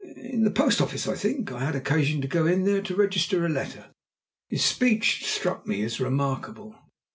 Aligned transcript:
"In 0.15 0.41
the 0.45 0.49
post 0.49 0.81
office, 0.81 1.07
I 1.07 1.13
think. 1.15 1.51
I 1.51 1.63
had 1.63 1.75
occasion 1.75 2.21
to 2.23 2.27
go 2.27 2.47
in 2.47 2.63
there 2.65 2.81
to 2.81 2.95
register 2.95 3.45
a 3.45 3.49
letter." 3.49 3.91
His 4.49 4.65
speech 4.65 5.23
struck 5.27 5.67
me 5.67 5.83
as 5.83 5.99
remarkable. 5.99 6.73